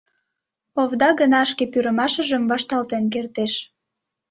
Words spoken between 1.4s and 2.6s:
шке пӱрымашыжым